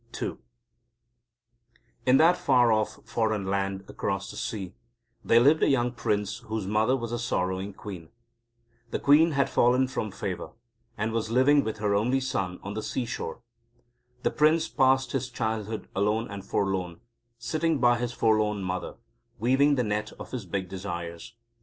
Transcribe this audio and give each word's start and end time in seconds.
II 0.19 0.37
In 2.07 2.17
that 2.17 2.35
far 2.35 2.71
off 2.71 3.05
foreign 3.05 3.45
land 3.45 3.83
across 3.87 4.31
the 4.31 4.35
sea, 4.35 4.73
there 5.23 5.39
lived 5.39 5.61
a 5.61 5.69
young 5.69 5.91
Prince 5.91 6.39
whose 6.39 6.65
mother 6.65 6.97
was 6.97 7.11
a 7.11 7.19
sorrowing 7.19 7.71
queen. 7.71 8.09
This 8.89 9.03
queen 9.03 9.33
had 9.33 9.47
fallen 9.47 9.87
from 9.87 10.09
favour, 10.09 10.53
and 10.97 11.11
was 11.11 11.29
living 11.29 11.63
with 11.63 11.77
her 11.77 11.93
only 11.93 12.19
son 12.19 12.59
on 12.63 12.73
the 12.73 12.81
seashore. 12.81 13.43
The 14.23 14.31
Prince 14.31 14.67
passed 14.67 15.11
his 15.11 15.29
childhood 15.29 15.87
alone 15.95 16.31
and 16.31 16.43
forlorn, 16.43 17.01
sitting 17.37 17.77
by 17.77 17.99
his 17.99 18.11
forlorn 18.11 18.63
mother, 18.63 18.95
weaving 19.37 19.75
the 19.75 19.83
net 19.83 20.13
of 20.13 20.31
his 20.31 20.47
big 20.47 20.67
desires. 20.67 21.35